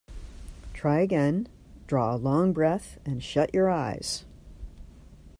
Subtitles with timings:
[0.73, 1.47] Try again:
[1.85, 4.25] draw a long breath, and shut your eyes.